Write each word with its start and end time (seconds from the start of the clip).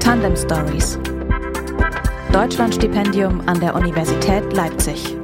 Tandem 0.00 0.36
Stories. 0.36 0.98
Deutschlandstipendium 2.32 3.40
an 3.46 3.60
der 3.60 3.74
Universität 3.74 4.52
Leipzig. 4.52 5.16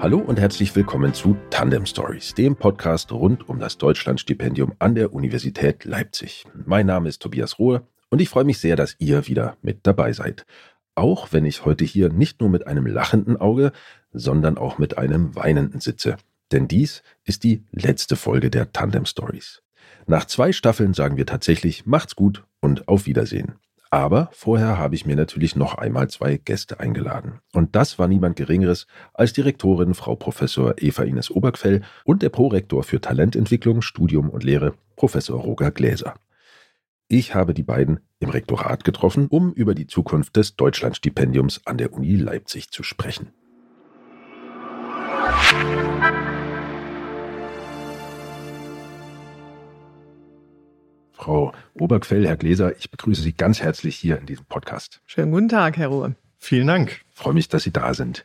Hallo 0.00 0.18
und 0.18 0.38
herzlich 0.38 0.74
willkommen 0.76 1.12
zu 1.12 1.36
Tandem 1.50 1.84
Stories, 1.84 2.34
dem 2.34 2.56
Podcast 2.56 3.10
rund 3.12 3.48
um 3.48 3.58
das 3.58 3.78
Deutschlandstipendium 3.78 4.72
an 4.78 4.94
der 4.94 5.12
Universität 5.12 5.84
Leipzig. 5.84 6.46
Mein 6.66 6.86
Name 6.86 7.08
ist 7.08 7.20
Tobias 7.20 7.58
Rohe 7.58 7.82
und 8.08 8.20
ich 8.20 8.28
freue 8.28 8.44
mich 8.44 8.58
sehr, 8.58 8.76
dass 8.76 8.94
ihr 8.98 9.26
wieder 9.26 9.56
mit 9.60 9.80
dabei 9.86 10.12
seid. 10.12 10.46
Auch 10.94 11.32
wenn 11.32 11.44
ich 11.44 11.64
heute 11.64 11.84
hier 11.84 12.10
nicht 12.10 12.40
nur 12.40 12.48
mit 12.48 12.66
einem 12.66 12.86
lachenden 12.86 13.36
Auge, 13.36 13.72
sondern 14.18 14.58
auch 14.58 14.78
mit 14.78 14.98
einem 14.98 15.34
weinenden 15.34 15.80
sitze. 15.80 16.16
Denn 16.52 16.68
dies 16.68 17.02
ist 17.24 17.44
die 17.44 17.64
letzte 17.72 18.16
Folge 18.16 18.50
der 18.50 18.72
Tandem 18.72 19.06
Stories. 19.06 19.62
Nach 20.06 20.24
zwei 20.24 20.52
Staffeln 20.52 20.94
sagen 20.94 21.16
wir 21.16 21.26
tatsächlich, 21.26 21.86
macht's 21.86 22.16
gut 22.16 22.44
und 22.60 22.88
auf 22.88 23.06
Wiedersehen. 23.06 23.54
Aber 23.90 24.28
vorher 24.32 24.76
habe 24.76 24.94
ich 24.94 25.06
mir 25.06 25.16
natürlich 25.16 25.56
noch 25.56 25.74
einmal 25.76 26.08
zwei 26.10 26.36
Gäste 26.36 26.78
eingeladen. 26.78 27.40
Und 27.54 27.74
das 27.74 27.98
war 27.98 28.06
niemand 28.06 28.36
Geringeres 28.36 28.86
als 29.14 29.32
Direktorin 29.32 29.94
Frau 29.94 30.14
Professor 30.14 30.74
Eva 30.78 31.04
Ines 31.04 31.30
Obergfell 31.30 31.82
und 32.04 32.22
der 32.22 32.28
Prorektor 32.28 32.82
für 32.82 33.00
Talententwicklung, 33.00 33.80
Studium 33.80 34.28
und 34.28 34.44
Lehre, 34.44 34.74
Professor 34.96 35.40
Roger 35.40 35.70
Gläser. 35.70 36.14
Ich 37.08 37.34
habe 37.34 37.54
die 37.54 37.62
beiden 37.62 38.00
im 38.20 38.28
Rektorat 38.28 38.84
getroffen, 38.84 39.28
um 39.28 39.54
über 39.54 39.74
die 39.74 39.86
Zukunft 39.86 40.36
des 40.36 40.56
Deutschlandstipendiums 40.56 41.62
an 41.64 41.78
der 41.78 41.94
Uni 41.94 42.16
Leipzig 42.16 42.70
zu 42.70 42.82
sprechen. 42.82 43.32
Frau 51.12 51.52
Obergfell, 51.74 52.26
Herr 52.26 52.36
Gläser, 52.36 52.76
ich 52.78 52.90
begrüße 52.90 53.22
Sie 53.22 53.32
ganz 53.32 53.60
herzlich 53.60 53.96
hier 53.96 54.18
in 54.18 54.26
diesem 54.26 54.46
Podcast. 54.46 55.00
Schönen 55.04 55.30
guten 55.30 55.48
Tag, 55.48 55.76
Herr 55.76 55.88
Ruhe. 55.88 56.14
Vielen 56.38 56.66
Dank. 56.66 57.02
Ich 57.10 57.18
freue 57.18 57.34
mich, 57.34 57.48
dass 57.48 57.64
Sie 57.64 57.72
da 57.72 57.92
sind. 57.92 58.24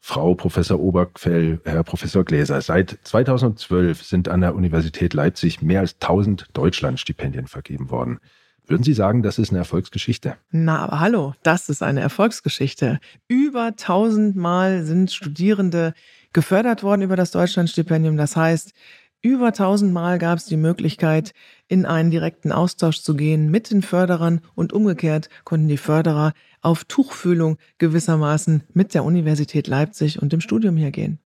Frau 0.00 0.34
Professor 0.34 0.80
Obergfell, 0.80 1.60
Herr 1.64 1.82
Professor 1.82 2.24
Gläser, 2.24 2.60
seit 2.60 2.98
2012 3.04 4.02
sind 4.02 4.28
an 4.28 4.40
der 4.42 4.54
Universität 4.54 5.14
Leipzig 5.14 5.62
mehr 5.62 5.80
als 5.80 5.94
1000 5.94 6.48
Deutschlandstipendien 6.52 7.46
vergeben 7.46 7.90
worden. 7.90 8.20
Würden 8.66 8.82
Sie 8.82 8.94
sagen, 8.94 9.22
das 9.22 9.38
ist 9.38 9.50
eine 9.50 9.58
Erfolgsgeschichte? 9.58 10.36
Na, 10.50 10.84
aber 10.84 11.00
hallo, 11.00 11.34
das 11.42 11.68
ist 11.68 11.82
eine 11.82 12.00
Erfolgsgeschichte. 12.00 12.98
Über 13.28 13.66
1000 13.66 14.36
Mal 14.36 14.84
sind 14.84 15.12
Studierende 15.12 15.94
gefördert 16.34 16.82
worden 16.82 17.00
über 17.00 17.16
das 17.16 17.30
Deutschlandstipendium. 17.30 18.18
Das 18.18 18.36
heißt, 18.36 18.74
über 19.22 19.54
tausendmal 19.54 20.18
gab 20.18 20.36
es 20.36 20.44
die 20.44 20.58
Möglichkeit, 20.58 21.32
in 21.66 21.86
einen 21.86 22.10
direkten 22.10 22.52
Austausch 22.52 23.00
zu 23.00 23.16
gehen 23.16 23.50
mit 23.50 23.70
den 23.70 23.80
Förderern 23.80 24.42
und 24.54 24.74
umgekehrt 24.74 25.30
konnten 25.44 25.66
die 25.66 25.78
Förderer 25.78 26.34
auf 26.60 26.84
Tuchfühlung 26.84 27.56
gewissermaßen 27.78 28.64
mit 28.74 28.92
der 28.92 29.02
Universität 29.02 29.66
Leipzig 29.66 30.20
und 30.20 30.34
dem 30.34 30.42
Studium 30.42 30.76
hier 30.76 30.90
gehen. 30.90 31.20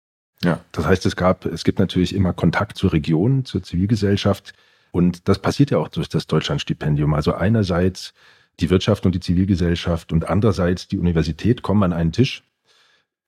Ja, 0.45 0.61
das 0.70 0.86
heißt, 0.86 1.06
es 1.06 1.17
gab, 1.17 1.45
es 1.47 1.64
gibt 1.64 1.81
natürlich 1.81 2.14
immer 2.14 2.33
Kontakt 2.33 2.79
zur 2.79 2.92
Region, 2.92 3.45
zur 3.45 3.64
Zivilgesellschaft 3.64 4.53
und 4.92 5.29
das 5.29 5.41
passiert 5.41 5.73
ja 5.73 5.79
auch 5.79 5.89
durch 5.89 6.09
das 6.09 6.29
Deutschlandstipendium. 6.29 7.14
Also 7.14 7.34
einerseits 7.34 8.14
die 8.61 8.70
Wirtschaft 8.70 9.06
und 9.06 9.14
die 9.17 9.20
Zivilgesellschaft 9.20 10.12
und 10.12 10.29
andererseits 10.29 10.86
die 10.86 10.98
Universität 10.98 11.62
kommen 11.62 11.83
an 11.83 11.92
einen 11.92 12.12
Tisch 12.12 12.45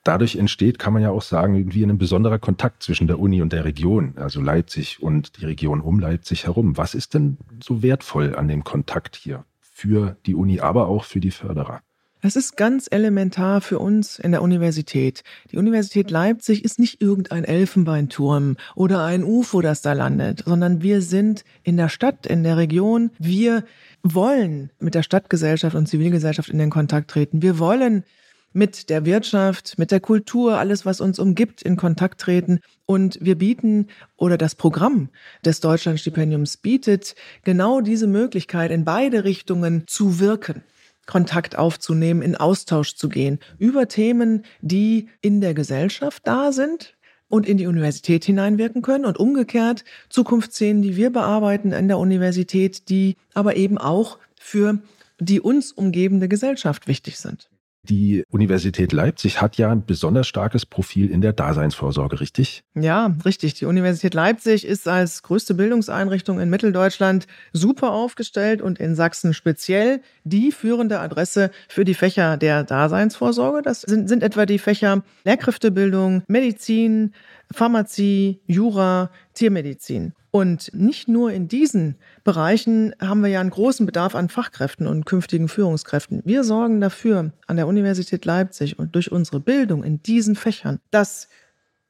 dadurch 0.05 0.37
entsteht, 0.37 0.79
kann 0.79 0.93
man 0.93 1.03
ja 1.03 1.11
auch 1.11 1.23
sagen, 1.23 1.55
irgendwie 1.55 1.83
ein 1.83 1.99
besonderer 1.99 2.39
Kontakt 2.39 2.83
zwischen 2.83 3.07
der 3.07 3.19
Uni 3.19 3.43
und 3.43 3.53
der 3.53 3.65
Region, 3.65 4.15
also 4.17 4.41
Leipzig 4.41 5.03
und 5.03 5.41
die 5.41 5.47
Region 5.47 5.81
um 5.81 5.99
Leipzig 5.99 6.47
herum. 6.47 6.77
Was 6.77 6.95
ist 6.95 7.15
denn 7.15 7.37
so 7.63 7.83
wertvoll 7.83 8.35
an 8.37 8.49
dem 8.49 8.65
Kontakt 8.65 9.17
hier 9.17 9.45
für 9.61 10.17
die 10.27 10.35
Uni, 10.35 10.61
aber 10.61 10.89
auch 10.89 11.05
für 11.05 11.21
die 11.21 11.31
Förderer? 11.31 11.81
Das 12.23 12.37
ist 12.37 12.59
ganz 12.59 12.87
elementar 12.91 13.63
für 13.63 13.79
uns 13.79 14.19
in 14.19 14.33
der 14.33 14.43
Universität. 14.43 15.23
Die 15.53 15.57
Universität 15.57 16.11
Leipzig 16.11 16.65
ist 16.65 16.79
nicht 16.79 17.01
irgendein 17.01 17.45
Elfenbeinturm 17.45 18.57
oder 18.75 19.05
ein 19.05 19.25
UFO, 19.25 19.63
das 19.63 19.81
da 19.81 19.95
landet, 19.95 20.43
sondern 20.45 20.83
wir 20.83 21.01
sind 21.01 21.45
in 21.63 21.79
der 21.79 21.89
Stadt, 21.89 22.27
in 22.27 22.43
der 22.43 22.59
Region. 22.59 23.11
Wir 23.19 23.65
wollen 24.03 24.71
mit 24.79 24.95
der 24.95 25.03
Stadtgesellschaft 25.03 25.75
und 25.75 25.87
Zivilgesellschaft 25.87 26.51
in 26.51 26.59
den 26.59 26.69
Kontakt 26.69 27.11
treten. 27.11 27.41
Wir 27.41 27.59
wollen 27.59 28.05
mit 28.53 28.91
der 28.91 29.05
Wirtschaft, 29.05 29.79
mit 29.79 29.91
der 29.91 30.01
Kultur, 30.01 30.59
alles, 30.59 30.85
was 30.85 31.01
uns 31.01 31.19
umgibt, 31.19 31.63
in 31.63 31.77
Kontakt 31.77 32.21
treten. 32.21 32.61
Und 32.87 33.19
wir 33.21 33.37
bieten 33.37 33.87
oder 34.17 34.37
das 34.37 34.55
Programm 34.55 35.09
des 35.45 35.61
Deutschlandstipendiums 35.61 36.57
bietet 36.57 37.15
genau 37.45 37.81
diese 37.81 38.07
Möglichkeit, 38.07 38.71
in 38.71 38.85
beide 38.85 39.25
Richtungen 39.25 39.85
zu 39.87 40.19
wirken. 40.19 40.63
Kontakt 41.07 41.59
aufzunehmen, 41.59 42.23
in 42.23 42.37
Austausch 42.37 42.95
zu 42.95 43.09
gehen 43.09 43.41
über 43.59 43.89
Themen, 43.89 44.45
die 44.61 45.09
in 45.21 45.41
der 45.41 45.55
Gesellschaft 45.55 46.25
da 46.25 46.53
sind 46.53 46.95
und 47.29 47.49
in 47.49 47.57
die 47.57 47.67
Universität 47.67 48.25
hineinwirken 48.25 48.83
können 48.83 49.05
und 49.05 49.19
umgekehrt 49.19 49.85
Zukunftsszenen, 50.09 50.83
die 50.83 50.97
wir 50.97 51.11
bearbeiten 51.11 51.73
an 51.73 51.89
der 51.89 51.99
Universität, 51.99 52.89
die 52.89 53.17
aber 53.35 53.57
eben 53.57 53.79
auch 53.79 54.19
für 54.39 54.79
die 55.19 55.41
uns 55.41 55.73
umgebende 55.73 56.29
Gesellschaft 56.29 56.87
wichtig 56.87 57.19
sind. 57.19 57.51
Die 57.91 58.23
Universität 58.31 58.93
Leipzig 58.93 59.41
hat 59.41 59.57
ja 59.57 59.69
ein 59.69 59.85
besonders 59.85 60.29
starkes 60.29 60.65
Profil 60.65 61.11
in 61.11 61.23
der 61.23 61.33
Daseinsvorsorge, 61.33 62.21
richtig? 62.21 62.63
Ja, 62.77 63.17
richtig. 63.25 63.55
Die 63.55 63.65
Universität 63.65 64.15
Leipzig 64.15 64.65
ist 64.65 64.87
als 64.87 65.25
größte 65.25 65.55
Bildungseinrichtung 65.55 66.39
in 66.39 66.51
Mitteldeutschland 66.51 67.27
super 67.53 67.91
aufgestellt 67.91 68.63
und 68.63 68.79
in 68.79 68.95
Sachsen 68.95 69.35
speziell 69.35 70.03
die 70.23 70.53
führende 70.53 71.01
Adresse 71.01 71.51
für 71.69 71.85
die 71.85 71.95
Fächer 71.95 72.37
der 72.37 72.63
Daseinsvorsorge. 72.63 73.61
Das 73.61 73.81
sind, 73.81 74.09
sind 74.09 74.23
etwa 74.23 74.47
die 74.47 74.61
Fächer 74.61 75.03
Lehrkräftebildung, 75.25 76.23
Medizin, 76.29 77.13
Pharmazie, 77.51 78.41
Jura, 78.47 79.11
Tiermedizin. 79.35 80.13
Und 80.31 80.73
nicht 80.73 81.09
nur 81.09 81.33
in 81.33 81.49
diesen 81.49 81.97
Bereichen 82.23 82.95
haben 83.01 83.23
wir 83.23 83.31
ja 83.31 83.41
einen 83.41 83.51
großen 83.51 83.85
Bedarf 83.85 84.15
an 84.15 84.29
Fachkräften 84.29 84.87
und 84.87 85.05
künftigen 85.05 85.49
Führungskräften. 85.49 86.23
Wir 86.25 86.45
sorgen 86.45 86.81
dafür 86.81 87.33
an 87.47 87.57
der 87.57 87.67
Universität 87.67 88.25
Leipzig 88.25 88.79
und 88.79 88.95
durch 88.95 89.11
unsere 89.11 89.41
Bildung 89.41 89.83
in 89.83 90.03
diesen 90.03 90.37
Fächern, 90.37 90.79
dass 90.93 91.29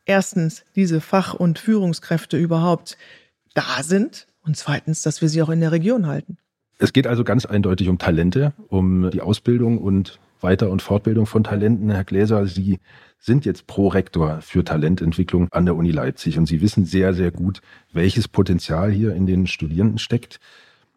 erstens 0.06 0.64
diese 0.74 1.00
Fach- 1.00 1.34
und 1.34 1.58
Führungskräfte 1.58 2.38
überhaupt 2.38 2.96
da 3.52 3.82
sind 3.82 4.26
und 4.42 4.56
zweitens, 4.56 5.02
dass 5.02 5.20
wir 5.20 5.28
sie 5.28 5.42
auch 5.42 5.50
in 5.50 5.60
der 5.60 5.72
Region 5.72 6.06
halten. 6.06 6.38
Es 6.78 6.94
geht 6.94 7.06
also 7.06 7.24
ganz 7.24 7.44
eindeutig 7.44 7.88
um 7.88 7.98
Talente, 7.98 8.54
um 8.68 9.10
die 9.10 9.20
Ausbildung 9.20 9.76
und 9.76 10.18
Weiter- 10.40 10.70
und 10.70 10.80
Fortbildung 10.80 11.26
von 11.26 11.44
Talenten. 11.44 11.90
Herr 11.90 12.04
Gläser, 12.04 12.46
Sie 12.46 12.80
sind 13.20 13.44
jetzt 13.44 13.66
Prorektor 13.66 14.40
für 14.40 14.64
Talententwicklung 14.64 15.48
an 15.52 15.66
der 15.66 15.76
Uni 15.76 15.90
Leipzig 15.90 16.38
und 16.38 16.46
Sie 16.46 16.62
wissen 16.62 16.86
sehr, 16.86 17.12
sehr 17.12 17.30
gut, 17.30 17.60
welches 17.92 18.26
Potenzial 18.26 18.90
hier 18.90 19.14
in 19.14 19.26
den 19.26 19.46
Studierenden 19.46 19.98
steckt. 19.98 20.40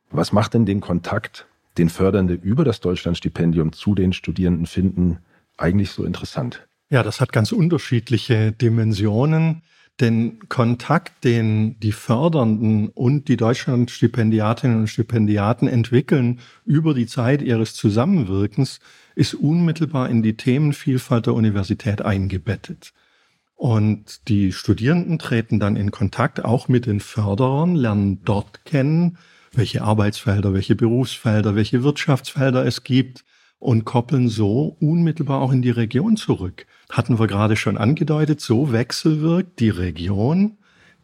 Was 0.10 0.32
macht 0.32 0.54
denn 0.54 0.66
den 0.66 0.80
Kontakt, 0.80 1.46
den 1.78 1.90
Fördernde 1.90 2.36
über 2.36 2.64
das 2.64 2.80
Deutschlandstipendium 2.80 3.74
zu 3.74 3.94
den 3.94 4.14
Studierenden 4.14 4.68
finden, 4.68 5.20
eigentlich 5.58 5.92
so 5.92 6.06
interessant? 6.06 6.66
Ja, 6.90 7.04
das 7.04 7.20
hat 7.20 7.34
ganz 7.34 7.52
unterschiedliche 7.52 8.54
Dimensionen. 8.54 9.62
Den 10.00 10.40
Kontakt, 10.50 11.24
den 11.24 11.80
die 11.80 11.92
Fördernden 11.92 12.90
und 12.90 13.28
die 13.28 13.38
Deutschlandstipendiatinnen 13.38 14.80
und 14.80 14.88
Stipendiaten 14.88 15.68
entwickeln 15.68 16.40
über 16.66 16.96
die 16.96 17.06
Zeit 17.06 17.44
ihres 17.44 17.76
Zusammenwirkens, 17.76 18.80
ist 19.16 19.36
unmittelbar 19.36 20.10
in 20.10 20.24
die 20.24 20.36
Themenvielfalt 20.36 21.28
der 21.28 21.36
Universität 21.36 22.02
eingebettet. 22.02 22.94
Und 23.56 24.28
die 24.28 24.52
Studierenden 24.52 25.20
treten 25.20 25.60
dann 25.60 25.76
in 25.76 25.92
Kontakt 25.92 26.44
auch 26.44 26.68
mit 26.68 26.88
den 26.88 27.00
Förderern, 27.00 27.76
lernen 27.76 28.24
dort 28.26 28.66
kennen, 28.66 29.18
welche 29.54 29.84
Arbeitsfelder, 29.84 30.54
welche 30.54 30.76
Berufsfelder, 30.76 31.56
welche 31.56 31.84
Wirtschaftsfelder 31.84 32.66
es 32.66 32.84
gibt 32.84 33.24
und 33.64 33.86
koppeln 33.86 34.28
so 34.28 34.76
unmittelbar 34.82 35.42
auch 35.42 35.54
in 35.54 35.62
die 35.62 35.70
Region 35.70 36.18
zurück. 36.18 36.66
Hatten 36.90 37.18
wir 37.18 37.28
gerade 37.28 37.56
schon 37.56 37.78
angedeutet, 37.78 38.42
so 38.42 38.74
wechselwirkt 38.74 39.60
die 39.62 39.70
Region 39.70 40.58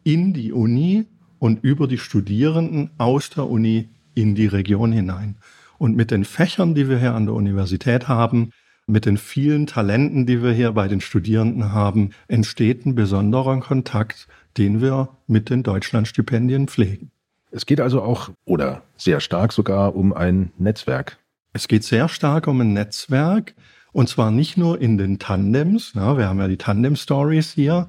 in 0.04 0.34
die 0.34 0.52
Uni 0.52 1.06
und 1.38 1.64
über 1.64 1.88
die 1.88 1.98
Studierenden 1.98 2.90
aus 2.98 3.30
der 3.30 3.48
Uni 3.48 3.88
in 4.14 4.34
die 4.34 4.46
Region 4.46 4.92
hinein. 4.92 5.36
Und 5.78 5.96
mit 5.96 6.10
den 6.10 6.24
Fächern, 6.24 6.74
die 6.74 6.88
wir 6.88 6.98
hier 6.98 7.14
an 7.14 7.24
der 7.24 7.34
Universität 7.34 8.08
haben, 8.08 8.50
mit 8.86 9.06
den 9.06 9.16
vielen 9.16 9.66
Talenten, 9.66 10.26
die 10.26 10.42
wir 10.42 10.52
hier 10.52 10.72
bei 10.72 10.86
den 10.86 11.00
Studierenden 11.00 11.72
haben, 11.72 12.10
entsteht 12.28 12.84
ein 12.84 12.94
besonderer 12.94 13.58
Kontakt, 13.60 14.28
den 14.58 14.82
wir 14.82 15.08
mit 15.26 15.48
den 15.48 15.62
Deutschlandstipendien 15.62 16.68
pflegen. 16.68 17.10
Es 17.52 17.64
geht 17.64 17.80
also 17.80 18.02
auch 18.02 18.30
oder 18.44 18.82
sehr 18.98 19.20
stark 19.20 19.52
sogar 19.52 19.96
um 19.96 20.12
ein 20.12 20.52
Netzwerk. 20.58 21.18
Es 21.52 21.68
geht 21.68 21.84
sehr 21.84 22.08
stark 22.08 22.46
um 22.46 22.60
ein 22.60 22.72
Netzwerk 22.72 23.54
Und 23.92 24.08
zwar 24.08 24.30
nicht 24.30 24.56
nur 24.56 24.80
in 24.80 24.98
den 24.98 25.18
Tandems, 25.18 25.92
na, 25.94 26.16
wir 26.16 26.28
haben 26.28 26.38
ja 26.38 26.46
die 26.46 26.56
Tandem-Stories 26.56 27.52
hier, 27.52 27.88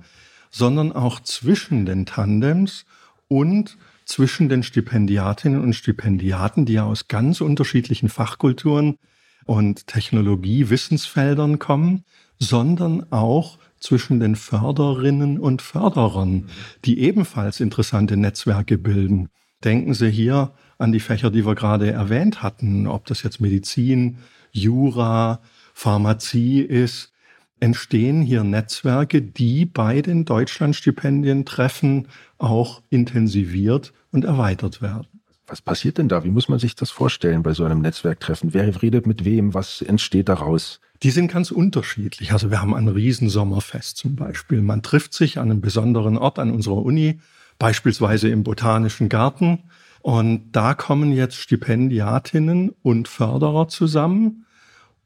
sondern 0.49 0.91
auch 0.91 1.19
zwischen 1.19 1.85
den 1.85 2.05
Tandems 2.05 2.85
und 3.27 3.77
zwischen 4.05 4.49
den 4.49 4.63
Stipendiatinnen 4.63 5.61
und 5.61 5.73
Stipendiaten, 5.73 6.65
die 6.65 6.73
ja 6.73 6.85
aus 6.85 7.07
ganz 7.07 7.39
unterschiedlichen 7.39 8.09
Fachkulturen 8.09 8.97
und 9.45 9.87
Technologie-Wissensfeldern 9.87 11.59
kommen, 11.59 12.03
sondern 12.39 13.11
auch 13.11 13.59
zwischen 13.79 14.19
den 14.19 14.35
Förderinnen 14.35 15.39
und 15.39 15.61
Förderern, 15.61 16.49
die 16.83 16.99
ebenfalls 16.99 17.59
interessante 17.59 18.17
Netzwerke 18.17 18.77
bilden. 18.77 19.29
Denken 19.63 19.93
Sie 19.93 20.09
hier 20.09 20.51
an 20.77 20.91
die 20.91 20.99
Fächer, 20.99 21.29
die 21.29 21.45
wir 21.45 21.55
gerade 21.55 21.91
erwähnt 21.91 22.41
hatten, 22.41 22.87
ob 22.87 23.05
das 23.05 23.23
jetzt 23.23 23.39
Medizin, 23.39 24.17
Jura, 24.51 25.41
Pharmazie 25.73 26.61
ist, 26.61 27.11
entstehen 27.59 28.21
hier 28.21 28.43
Netzwerke, 28.43 29.21
die 29.21 29.65
bei 29.65 30.01
den 30.01 30.25
Deutschlandstipendientreffen 30.25 32.07
auch 32.39 32.81
intensiviert 32.89 33.93
und 34.11 34.25
erweitert 34.25 34.81
werden. 34.81 35.07
Was 35.45 35.61
passiert 35.61 35.97
denn 35.97 36.07
da? 36.07 36.23
Wie 36.23 36.29
muss 36.29 36.49
man 36.49 36.59
sich 36.59 36.75
das 36.75 36.91
vorstellen 36.91 37.43
bei 37.43 37.53
so 37.53 37.63
einem 37.65 37.81
Netzwerktreffen? 37.81 38.53
Wer 38.53 38.81
redet 38.81 39.05
mit 39.05 39.25
wem? 39.25 39.53
Was 39.53 39.81
entsteht 39.81 40.29
daraus? 40.29 40.79
Die 41.03 41.11
sind 41.11 41.31
ganz 41.31 41.51
unterschiedlich. 41.51 42.31
Also 42.31 42.51
wir 42.51 42.61
haben 42.61 42.73
ein 42.73 42.87
Riesensommerfest 42.87 43.97
zum 43.97 44.15
Beispiel. 44.15 44.61
Man 44.61 44.81
trifft 44.81 45.13
sich 45.13 45.39
an 45.39 45.51
einem 45.51 45.61
besonderen 45.61 46.17
Ort 46.17 46.39
an 46.39 46.51
unserer 46.51 46.77
Uni, 46.77 47.19
beispielsweise 47.61 48.27
im 48.27 48.43
Botanischen 48.43 49.07
Garten. 49.07 49.59
Und 50.01 50.51
da 50.51 50.73
kommen 50.73 51.11
jetzt 51.11 51.35
Stipendiatinnen 51.35 52.71
und 52.81 53.07
Förderer 53.07 53.67
zusammen 53.67 54.47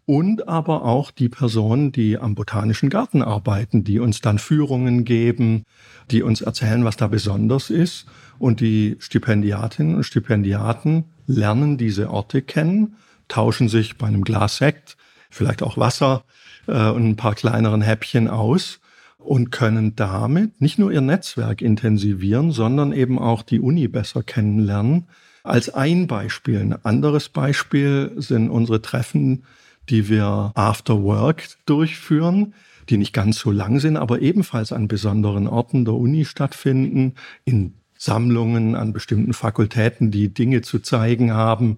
und 0.06 0.48
aber 0.48 0.86
auch 0.86 1.12
die 1.12 1.28
Personen, 1.28 1.92
die 1.92 2.18
am 2.18 2.34
Botanischen 2.34 2.90
Garten 2.90 3.22
arbeiten, 3.22 3.84
die 3.84 4.00
uns 4.00 4.22
dann 4.22 4.40
Führungen 4.40 5.04
geben, 5.04 5.66
die 6.12 6.24
uns 6.24 6.40
erzählen, 6.40 6.86
was 6.86 6.96
da 6.96 7.08
besonders 7.08 7.70
ist. 7.70 8.06
Und 8.40 8.62
die 8.62 8.96
Stipendiatinnen 9.00 9.96
und 9.96 10.06
Stipendiaten 10.06 11.04
lernen 11.28 11.78
diese 11.78 12.10
Orte 12.10 12.42
kennen, 12.42 12.96
tauschen 13.28 13.68
sich 13.68 13.98
bei 13.98 14.08
einem 14.08 14.24
Glas 14.24 14.58
Sekt, 14.58 14.96
vielleicht 15.30 15.62
auch 15.62 15.78
Wasser 15.78 16.24
äh, 16.68 16.90
und 16.90 17.06
ein 17.06 17.16
paar 17.18 17.36
kleineren 17.36 17.82
Häppchen 17.82 18.30
aus 18.30 18.80
und 19.26 19.52
können 19.52 19.96
damit 19.96 20.62
nicht 20.62 20.80
nur 20.80 20.92
ihr 20.92 21.02
Netzwerk 21.02 21.62
intensivieren, 21.62 22.52
sondern 22.52 22.94
eben 22.94 23.20
auch 23.20 23.42
die 23.42 23.60
Uni 23.60 23.88
besser 23.88 24.24
kennenlernen. 24.24 25.08
Als 25.44 25.70
ein 25.70 26.08
Beispiel. 26.08 26.60
Ein 26.60 26.86
anderes 26.86 27.30
Beispiel 27.30 28.14
sind 28.18 28.50
unsere 28.50 28.82
Treffen 28.82 29.44
die 29.90 30.10
wir 30.10 30.52
after 30.56 31.04
work 31.04 31.44
durchführen, 31.66 32.54
die 32.90 32.98
nicht 32.98 33.14
ganz 33.14 33.40
so 33.40 33.52
lang 33.52 33.80
sind, 33.80 33.98
aber 33.98 34.22
ebenfalls 34.22 34.72
an 34.72 34.88
besonderen 34.88 35.48
Orten 35.48 35.86
der 35.86 35.96
Uni 35.96 36.26
stattfinden, 36.26 37.16
in 37.44 37.74
Sammlungen 37.98 38.76
an 38.76 38.94
bestimmten 38.94 39.34
Fakultäten, 39.34 40.12
die 40.12 40.34
Dinge 40.34 40.62
zu 40.62 40.80
zeigen 40.80 41.34
haben. 41.34 41.78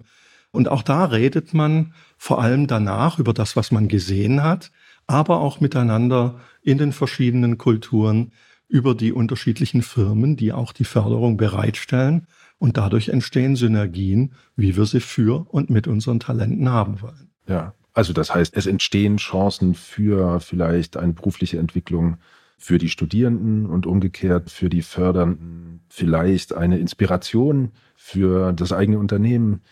Und 0.50 0.68
auch 0.68 0.82
da 0.82 1.04
redet 1.06 1.54
man 1.54 1.94
vor 2.16 2.42
allem 2.42 2.66
danach 2.66 3.18
über 3.18 3.32
das, 3.32 3.56
was 3.56 3.70
man 3.70 3.88
gesehen 3.88 4.42
hat, 4.42 4.70
aber 5.08 5.40
auch 5.40 5.60
miteinander 5.60 6.38
in 6.62 6.78
den 6.78 6.92
verschiedenen 6.92 7.58
Kulturen 7.58 8.30
über 8.68 8.94
die 8.94 9.12
unterschiedlichen 9.12 9.82
Firmen, 9.82 10.36
die 10.36 10.52
auch 10.52 10.72
die 10.72 10.84
Förderung 10.84 11.36
bereitstellen. 11.36 12.26
Und 12.58 12.76
dadurch 12.76 13.08
entstehen 13.08 13.56
Synergien, 13.56 14.34
wie 14.54 14.76
wir 14.76 14.84
sie 14.84 15.00
für 15.00 15.46
und 15.50 15.70
mit 15.70 15.88
unseren 15.88 16.20
Talenten 16.20 16.68
haben 16.70 17.00
wollen. 17.00 17.30
Ja, 17.48 17.72
also 17.94 18.12
das 18.12 18.34
heißt, 18.34 18.54
es 18.56 18.66
entstehen 18.66 19.16
Chancen 19.16 19.74
für 19.74 20.40
vielleicht 20.40 20.96
eine 20.96 21.14
berufliche 21.14 21.58
Entwicklung 21.58 22.18
für 22.58 22.78
die 22.78 22.90
Studierenden 22.90 23.66
und 23.66 23.86
umgekehrt 23.86 24.50
für 24.50 24.68
die 24.68 24.82
Fördernden, 24.82 25.80
vielleicht 25.88 26.52
eine 26.52 26.78
Inspiration 26.78 27.70
für 27.96 28.52
das 28.52 28.72
eigene 28.72 28.98
Unternehmen. 28.98 29.62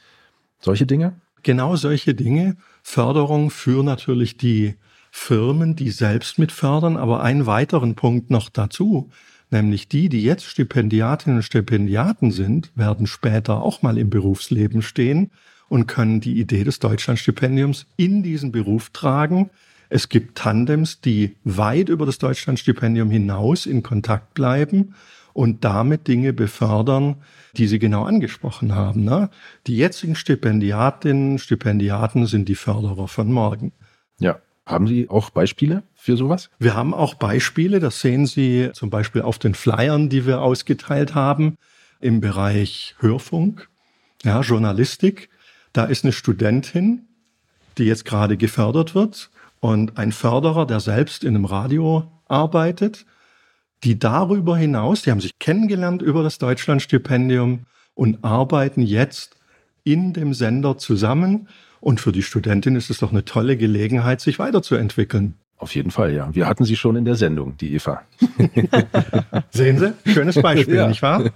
Solche 0.61 0.87
Dinge? 0.87 1.21
Genau 1.43 1.77
solche 1.77 2.15
Dinge. 2.15 2.57
Förderung 2.83 3.51
für 3.51 3.83
natürlich 3.83 4.39
die 4.39 4.77
Firmen, 5.19 5.75
die 5.75 5.91
selbst 5.91 6.39
mit 6.39 6.53
fördern, 6.53 6.97
aber 6.97 7.23
einen 7.23 7.47
weiteren 7.47 7.97
Punkt 7.97 8.31
noch 8.31 8.49
dazu, 8.49 9.11
nämlich 9.51 9.89
die, 9.89 10.09
die 10.09 10.23
jetzt 10.23 10.45
Stipendiatinnen 10.45 11.39
und 11.39 11.43
Stipendiaten 11.43 12.31
sind, 12.31 12.71
werden 12.77 13.09
später 13.09 13.63
auch 13.63 13.83
mal 13.83 13.99
im 13.99 14.09
Berufsleben 14.09 14.83
stehen 14.83 15.33
und 15.69 15.89
können 15.89 16.21
die 16.21 16.39
Idee 16.39 16.63
des 16.63 16.79
Deutschlandstipendiums 16.79 17.87
in 17.97 18.23
diesen 18.23 18.53
Beruf 18.53 18.91
tragen. 18.91 19.51
Es 19.89 20.11
gibt 20.11 20.39
Tandems, 20.39 21.01
die 21.01 21.35
weit 21.43 21.89
über 21.89 22.07
das 22.07 22.19
Deutschlandstipendium 22.19 23.11
hinaus 23.11 23.67
in 23.67 23.83
Kontakt 23.83 24.35
bleiben 24.35 24.95
und 25.33 25.65
damit 25.65 26.07
Dinge 26.07 26.35
befördern, 26.35 27.17
die 27.57 27.67
Sie 27.67 27.81
genau 27.81 28.05
angesprochen 28.05 28.75
haben. 28.75 29.03
Ne? 29.05 29.31
Die 29.67 29.77
jetzigen 29.77 30.15
Stipendiatinnen, 30.15 31.39
Stipendiaten 31.39 32.27
sind 32.27 32.49
die 32.49 32.55
Förderer 32.55 33.09
von 33.09 33.33
morgen. 33.33 33.73
Ja. 34.21 34.39
Haben 34.67 34.89
Sie 34.89 35.09
auch 35.09 35.31
Beispiele 35.31 35.85
für 35.95 36.17
sowas? 36.17 36.51
Wir 36.59 36.75
haben 36.75 36.93
auch 36.93 37.15
Beispiele, 37.15 37.79
das 37.79 38.01
sehen 38.01 38.27
Sie 38.27 38.71
zum 38.73 38.91
Beispiel 38.91 39.23
auf 39.23 39.39
den 39.39 39.55
Flyern, 39.55 40.09
die 40.09 40.27
wir 40.27 40.43
ausgeteilt 40.43 41.15
haben 41.15 41.57
im 42.01 42.21
Bereich 42.21 42.97
Hörfunk, 42.99 43.69
ja, 44.25 44.41
Journalistik. 44.41 45.31
Da 45.73 45.85
ist 45.85 46.05
eine 46.05 46.13
Studentin, 46.13 47.07
die 47.79 47.85
jetzt 47.85 48.05
gerade 48.05 48.37
gefördert 48.37 48.95
wird 48.97 49.31
und 49.61 49.99
ein 49.99 50.11
Förderer, 50.11 50.67
der 50.67 50.81
selbst 50.81 51.23
in 51.23 51.37
einem 51.37 51.45
Radio 51.45 52.11
arbeitet, 52.27 53.07
die 53.85 53.99
darüber 53.99 54.57
hinaus, 54.57 55.03
die 55.03 55.13
haben 55.13 55.21
sich 55.21 55.39
kennengelernt 55.39 56.03
über 56.03 56.25
das 56.25 56.39
Deutschlandstipendium 56.39 57.67
und 57.95 58.25
arbeiten 58.25 58.83
jetzt 58.83 59.37
in 59.87 60.13
dem 60.13 60.35
Sender 60.35 60.77
zusammen. 60.77 61.49
Und 61.81 62.01
für 62.01 62.13
die 62.13 62.23
Studentin 62.23 62.75
ist 62.75 62.91
es 62.91 62.99
doch 62.99 63.13
eine 63.13 63.25
tolle 63.25 63.57
Gelegenheit, 63.57 64.21
sich 64.21 64.39
weiterzuentwickeln. 64.39 65.35
Auf 65.57 65.75
jeden 65.75 65.91
Fall, 65.91 66.13
ja. 66.13 66.35
Wir 66.35 66.47
hatten 66.47 66.65
sie 66.65 66.77
schon 66.77 66.97
in 66.97 67.05
der 67.05 67.15
Sendung, 67.15 67.57
die 67.57 67.75
Eva. 67.75 68.03
Sehen 69.51 69.79
Sie? 69.79 69.95
Schönes 70.13 70.41
Beispiel, 70.43 70.75
ja. 70.75 70.89
nicht 70.89 71.01
wahr? 71.01 71.31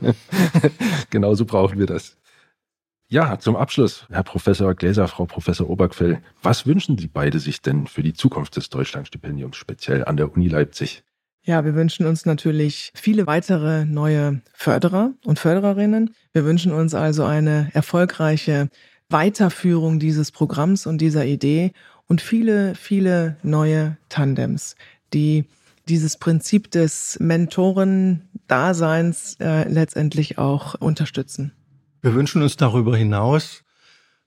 genau 1.11 1.35
so 1.35 1.47
brauchen 1.47 1.79
wir 1.79 1.87
das. 1.87 2.17
Ja, 3.09 3.39
zum 3.39 3.57
Abschluss, 3.57 4.07
Herr 4.11 4.23
Professor 4.23 4.75
Gläser, 4.75 5.09
Frau 5.09 5.27
Professor 5.27 5.69
Oberquell, 5.69 6.21
was 6.43 6.67
wünschen 6.67 6.99
Sie 6.99 7.09
beide 7.09 7.41
sich 7.41 7.63
denn 7.63 7.87
für 7.87 8.03
die 8.03 8.13
Zukunft 8.13 8.57
des 8.57 8.69
Deutschlandstipendiums, 8.69 9.57
speziell 9.57 10.05
an 10.05 10.17
der 10.17 10.33
Uni 10.33 10.49
Leipzig? 10.49 11.03
Ja, 11.43 11.65
wir 11.65 11.75
wünschen 11.75 12.05
uns 12.07 12.27
natürlich 12.27 12.93
viele 12.95 13.27
weitere 13.27 13.87
neue 13.87 14.43
Förderer 14.53 15.15
und 15.25 15.39
Fördererinnen. 15.39 16.15
Wir 16.33 16.45
wünschen 16.45 16.73
uns 16.73 16.93
also 16.95 17.25
eine 17.25 17.71
erfolgreiche 17.73 18.69
Weiterführung 19.09 19.99
dieses 19.99 20.33
Programms 20.33 20.85
und 20.87 20.99
dieser 20.99 21.25
Idee 21.25 21.73
und 22.07 22.21
viele, 22.21 22.75
viele 22.75 23.39
neue 23.43 23.97
Tandems, 24.09 24.77
die 25.15 25.47
dieses 25.89 26.19
Prinzip 26.19 26.71
des 26.71 27.17
Mentoren-Daseins 27.21 29.37
äh, 29.41 29.67
letztendlich 29.69 30.37
auch 30.39 30.75
unterstützen. 30.75 31.53
Wir 32.03 32.15
wünschen 32.15 32.43
uns 32.43 32.57
darüber 32.57 32.97
hinaus, 32.97 33.63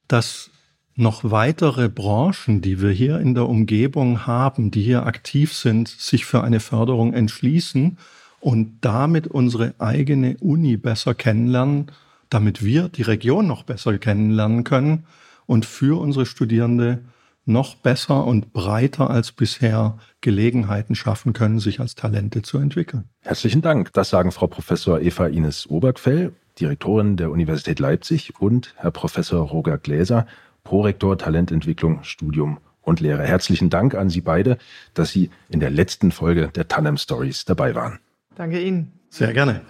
dass 0.08 0.52
noch 0.96 1.24
weitere 1.24 1.90
Branchen, 1.90 2.62
die 2.62 2.82
wir 2.82 2.92
hier 2.92 3.20
in 3.20 3.34
der 3.34 3.50
Umgebung 3.50 4.28
haben, 4.28 4.72
die 4.72 4.82
hier 4.82 5.06
aktiv 5.06 5.54
sind, 5.54 5.88
sich 5.88 6.26
für 6.26 6.44
eine 6.44 6.60
Förderung 6.60 7.14
entschließen 7.14 7.98
und 8.40 8.78
damit 8.82 9.28
unsere 9.28 9.74
eigene 9.80 10.38
Uni 10.38 10.78
besser 10.78 11.16
kennenlernen, 11.16 11.92
damit 12.30 12.64
wir 12.64 12.90
die 12.90 13.02
Region 13.02 13.48
noch 13.48 13.64
besser 13.64 13.98
kennenlernen 13.98 14.64
können 14.64 15.06
und 15.46 15.66
für 15.66 16.00
unsere 16.00 16.26
Studierende 16.26 17.04
noch 17.46 17.76
besser 17.76 18.26
und 18.26 18.54
breiter 18.54 19.10
als 19.10 19.32
bisher 19.32 19.98
Gelegenheiten 20.22 20.96
schaffen 20.96 21.34
können, 21.34 21.60
sich 21.60 21.80
als 21.80 21.96
Talente 21.96 22.42
zu 22.42 22.58
entwickeln. 22.58 23.06
Herzlichen 23.22 23.62
Dank. 23.62 23.92
Das 23.94 24.10
sagen 24.10 24.32
Frau 24.32 24.48
Professor 24.48 25.02
Eva 25.02 25.28
Ines 25.28 25.70
Obergfell 25.70 26.34
Direktorin 26.60 27.18
der 27.18 27.32
Universität 27.32 27.80
Leipzig 27.80 28.34
und 28.40 28.74
Herr 28.78 28.92
Professor 28.92 29.42
Roger 29.42 29.78
Gläser, 29.78 30.28
Prorektor 30.64 31.18
Talententwicklung, 31.18 32.04
Studium 32.04 32.60
und 32.82 33.00
Lehre. 33.00 33.24
Herzlichen 33.24 33.70
Dank 33.70 33.96
an 33.96 34.10
Sie 34.10 34.22
beide, 34.22 34.58
dass 34.94 35.12
Sie 35.12 35.30
in 35.50 35.60
der 35.60 35.70
letzten 35.70 36.12
Folge 36.12 36.50
der 36.50 36.68
Tandem 36.68 36.98
Stories 36.98 37.46
dabei 37.46 37.76
waren. 37.76 38.00
Danke 38.36 38.62
Ihnen. 38.62 38.92
Sehr 39.10 39.34
gerne. 39.34 39.62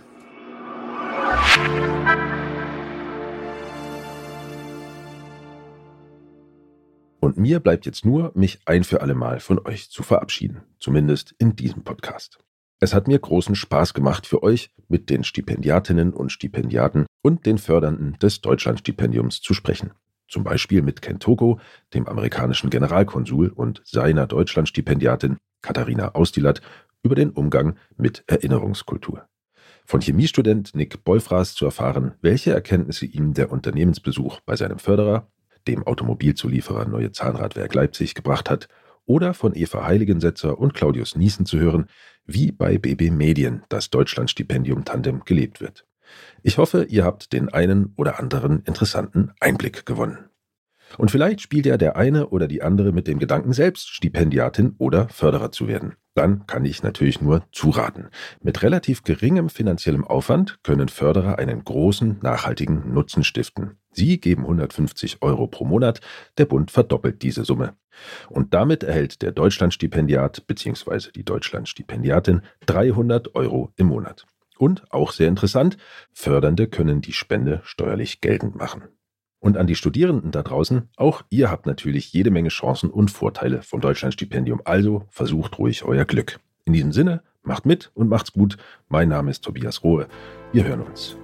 Und 7.19 7.37
mir 7.37 7.59
bleibt 7.59 7.85
jetzt 7.85 8.05
nur, 8.05 8.31
mich 8.35 8.59
ein 8.65 8.83
für 8.83 9.01
alle 9.01 9.15
Mal 9.15 9.39
von 9.39 9.57
euch 9.65 9.89
zu 9.89 10.03
verabschieden, 10.03 10.63
zumindest 10.79 11.33
in 11.37 11.55
diesem 11.55 11.83
Podcast. 11.83 12.39
Es 12.79 12.93
hat 12.93 13.07
mir 13.07 13.17
großen 13.17 13.55
Spaß 13.55 13.93
gemacht 13.93 14.27
für 14.27 14.43
euch, 14.43 14.71
mit 14.89 15.09
den 15.09 15.23
Stipendiatinnen 15.23 16.13
und 16.13 16.33
Stipendiaten 16.33 17.05
und 17.21 17.45
den 17.45 17.57
Fördernden 17.57 18.17
des 18.21 18.41
Deutschlandstipendiums 18.41 19.39
zu 19.39 19.53
sprechen. 19.53 19.91
Zum 20.27 20.43
Beispiel 20.43 20.81
mit 20.81 21.01
Ken 21.01 21.19
Toko, 21.19 21.59
dem 21.93 22.07
amerikanischen 22.07 22.69
Generalkonsul 22.69 23.49
und 23.49 23.81
seiner 23.85 24.25
Deutschlandstipendiatin 24.27 25.37
Katharina 25.61 26.15
Austilat 26.15 26.61
über 27.03 27.15
den 27.15 27.31
Umgang 27.31 27.75
mit 27.97 28.23
Erinnerungskultur. 28.27 29.27
Von 29.85 30.01
Chemiestudent 30.01 30.75
Nick 30.75 31.03
Bolfras 31.03 31.55
zu 31.55 31.65
erfahren, 31.65 32.13
welche 32.21 32.53
Erkenntnisse 32.53 33.05
ihm 33.05 33.33
der 33.33 33.51
Unternehmensbesuch 33.51 34.39
bei 34.45 34.55
seinem 34.55 34.79
Förderer, 34.79 35.27
dem 35.67 35.85
Automobilzulieferer 35.85 36.87
Neue 36.87 37.11
Zahnradwerk 37.11 37.73
Leipzig, 37.73 38.15
gebracht 38.15 38.49
hat, 38.49 38.69
oder 39.05 39.33
von 39.33 39.53
Eva 39.53 39.85
Heiligensetzer 39.85 40.57
und 40.57 40.73
Claudius 40.73 41.15
Niesen 41.15 41.45
zu 41.45 41.59
hören, 41.59 41.87
wie 42.25 42.51
bei 42.51 42.77
BB 42.77 43.11
Medien 43.11 43.63
das 43.67 43.89
Deutschlandstipendium 43.89 44.85
Tandem 44.85 45.23
gelebt 45.25 45.59
wird. 45.59 45.85
Ich 46.41 46.57
hoffe, 46.57 46.85
ihr 46.85 47.03
habt 47.03 47.33
den 47.33 47.49
einen 47.49 47.93
oder 47.95 48.19
anderen 48.19 48.63
interessanten 48.63 49.31
Einblick 49.39 49.85
gewonnen. 49.85 50.29
Und 50.97 51.11
vielleicht 51.11 51.41
spielt 51.41 51.65
ja 51.65 51.77
der 51.77 51.95
eine 51.95 52.27
oder 52.27 52.47
die 52.47 52.61
andere 52.61 52.91
mit 52.91 53.07
dem 53.07 53.19
Gedanken, 53.19 53.53
selbst 53.53 53.89
Stipendiatin 53.89 54.75
oder 54.77 55.09
Förderer 55.09 55.51
zu 55.51 55.67
werden. 55.67 55.95
Dann 56.15 56.45
kann 56.45 56.65
ich 56.65 56.83
natürlich 56.83 57.21
nur 57.21 57.43
zuraten. 57.51 58.09
Mit 58.41 58.61
relativ 58.61 59.03
geringem 59.03 59.49
finanziellem 59.49 60.03
Aufwand 60.03 60.59
können 60.61 60.89
Förderer 60.89 61.39
einen 61.39 61.63
großen, 61.63 62.19
nachhaltigen 62.21 62.93
Nutzen 62.93 63.23
stiften. 63.23 63.79
Sie 63.91 64.19
geben 64.19 64.43
150 64.43 65.23
Euro 65.23 65.47
pro 65.47 65.65
Monat, 65.65 66.01
der 66.37 66.45
Bund 66.45 66.69
verdoppelt 66.69 67.23
diese 67.23 67.45
Summe. 67.45 67.75
Und 68.29 68.53
damit 68.53 68.83
erhält 68.83 69.23
der 69.23 69.31
Deutschlandstipendiat 69.31 70.45
bzw. 70.45 71.11
die 71.15 71.25
Deutschlandstipendiatin 71.25 72.41
300 72.67 73.33
Euro 73.33 73.71
im 73.75 73.87
Monat. 73.87 74.25
Und 74.63 74.89
auch 74.93 75.11
sehr 75.11 75.27
interessant, 75.27 75.75
Fördernde 76.13 76.67
können 76.67 77.01
die 77.01 77.11
Spende 77.11 77.59
steuerlich 77.65 78.21
geltend 78.21 78.55
machen. 78.55 78.83
Und 79.39 79.57
an 79.57 79.67
die 79.67 79.75
Studierenden 79.75 80.31
da 80.31 80.41
draußen, 80.41 80.87
auch 80.95 81.21
ihr 81.29 81.51
habt 81.51 81.65
natürlich 81.65 82.13
jede 82.13 82.31
Menge 82.31 82.47
Chancen 82.47 82.89
und 82.89 83.11
Vorteile 83.11 83.61
vom 83.61 83.81
Deutschlandstipendium. 83.81 84.61
Also 84.63 85.03
versucht 85.09 85.59
ruhig 85.59 85.83
euer 85.83 86.05
Glück. 86.05 86.39
In 86.63 86.71
diesem 86.71 86.93
Sinne, 86.93 87.23
macht 87.41 87.65
mit 87.65 87.91
und 87.93 88.07
macht's 88.07 88.31
gut. 88.31 88.55
Mein 88.87 89.09
Name 89.09 89.31
ist 89.31 89.43
Tobias 89.43 89.83
Rohe. 89.83 90.07
Wir 90.53 90.63
hören 90.63 90.83
uns. 90.83 91.17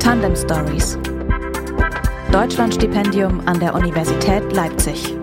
Tandem 0.00 0.34
Stories. 0.34 0.98
Deutschlandstipendium 2.32 3.46
an 3.46 3.60
der 3.60 3.76
Universität 3.76 4.52
Leipzig. 4.52 5.17